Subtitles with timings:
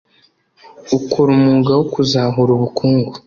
[0.97, 3.11] ukora umwuga wo kuzahura ubukungu